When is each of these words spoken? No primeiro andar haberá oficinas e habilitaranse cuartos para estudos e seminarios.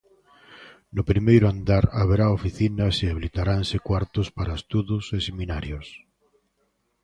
No 0.95 1.03
primeiro 1.11 1.45
andar 1.53 1.83
haberá 1.99 2.25
oficinas 2.39 2.95
e 3.03 3.05
habilitaranse 3.11 3.83
cuartos 3.87 4.27
para 4.37 4.57
estudos 4.59 5.03
e 5.17 5.19
seminarios. 5.27 5.87